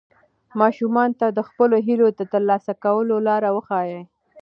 ماشومانو 0.59 1.17
ته 1.19 1.27
د 1.31 1.39
خپلو 1.47 1.75
هیلو 1.87 2.07
د 2.13 2.21
ترلاسه 2.33 2.73
کولو 2.83 3.15
لار 3.27 3.43
وښایئ. 3.55 3.99